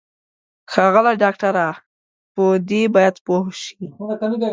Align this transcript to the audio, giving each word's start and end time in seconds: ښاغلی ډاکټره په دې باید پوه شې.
ښاغلی 0.71 1.13
ډاکټره 1.23 1.67
په 2.35 2.45
دې 2.69 2.81
باید 2.95 3.15
پوه 3.25 3.41
شې. 3.61 3.85